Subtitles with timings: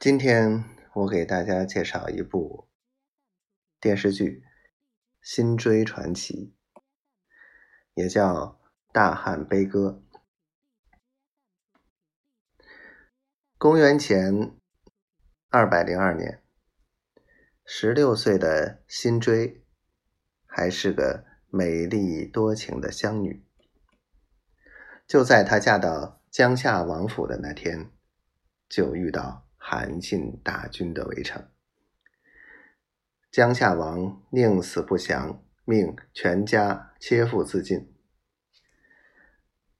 [0.00, 0.62] 今天
[0.94, 2.68] 我给大家介绍一部
[3.80, 4.44] 电视剧
[5.20, 6.54] 《辛追传奇》，
[7.94, 8.32] 也叫
[8.92, 10.04] 《大汉悲歌》。
[13.58, 14.56] 公元前
[15.48, 16.44] 二百零二年，
[17.64, 19.64] 十六岁的辛追
[20.46, 23.44] 还是个美丽多情的乡女。
[25.08, 27.90] 就在她嫁到江夏王府的那天，
[28.68, 29.47] 就遇到。
[29.70, 31.46] 韩信大军的围城，
[33.30, 37.92] 江夏王宁死不降，命全家切腹自尽。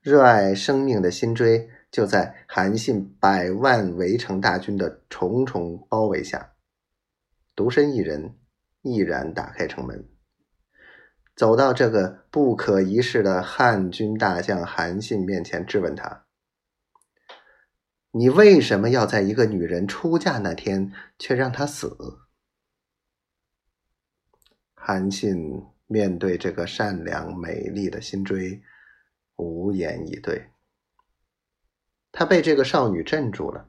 [0.00, 6.54] 热爱生命的辛追，就在韩信百万围城大军的重重包围下，
[7.54, 8.34] 独身一人，
[8.82, 10.08] 毅然打开城门，
[11.36, 16.25] 走到这个不可一世的汉军大将韩信面前，质问他。
[18.18, 21.94] 你为什么要在一个女人出嫁那天却让她死？
[24.72, 25.36] 韩信
[25.86, 28.62] 面对这个善良美丽的辛追，
[29.36, 30.50] 无言以对。
[32.10, 33.68] 他被这个少女镇住了，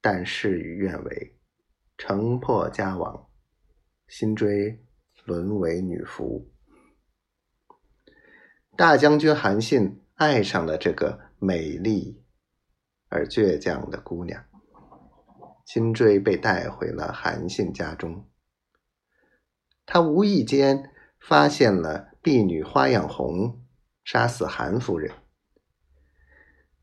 [0.00, 1.36] 但事与愿违，
[1.98, 3.28] 城破家亡，
[4.08, 4.82] 辛追
[5.26, 6.50] 沦为女俘。
[8.74, 12.23] 大将军韩信爱上了这个美丽。
[13.14, 14.44] 而倔强的姑娘，
[15.64, 18.28] 金锥被带回了韩信家中。
[19.86, 23.62] 他无意间发现了婢女花样红
[24.02, 25.12] 杀死韩夫人，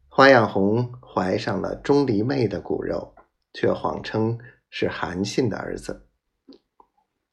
[0.07, 3.13] 花样红怀上了钟离昧的骨肉，
[3.51, 6.07] 却谎称是韩信的儿子。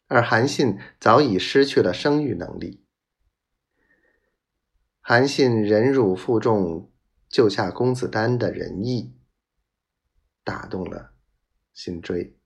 [0.08, 2.84] 而韩信早已失去了生育能力。
[5.00, 6.88] 韩信忍辱负重。
[7.29, 9.15] 救下公子丹的仁义，
[10.43, 11.15] 打动了
[11.75, 12.37] 辛追。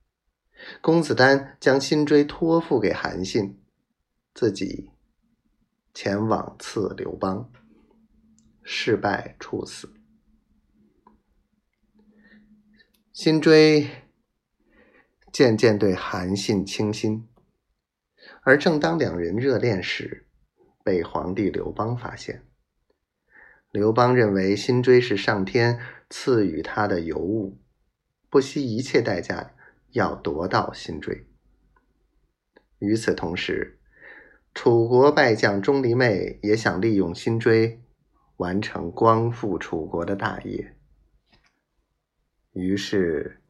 [0.81, 3.61] 公子丹将辛追托付给韩信，
[4.35, 4.91] 自己
[5.95, 7.51] 前往刺刘邦，
[8.63, 9.93] 失败处死。
[13.13, 13.89] 辛追
[15.33, 17.29] 渐渐对韩信倾心，
[18.43, 20.27] 而正当两人热恋时，
[20.85, 22.47] 被皇帝刘邦发现。
[23.73, 27.57] 刘邦认为辛追是上天赐予他的尤物，
[28.29, 29.55] 不惜一切代价
[29.93, 31.27] 要夺到辛追。
[32.79, 33.79] 与此同时，
[34.53, 37.81] 楚国败将钟离昧也想利用辛追
[38.37, 40.77] 完成光复楚国的大业。
[42.53, 43.41] 于是，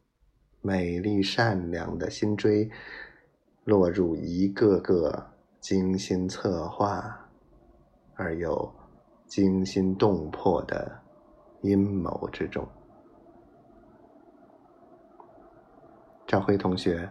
[0.61, 2.71] 美丽善良的辛追
[3.65, 7.29] 落入一个个精心策划
[8.15, 8.82] 而又。
[9.35, 11.01] 惊心动魄的
[11.63, 12.67] 阴谋之中，
[16.27, 17.09] 赵辉同学，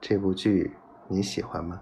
[0.00, 0.74] 这部剧
[1.06, 1.78] 你喜欢吗？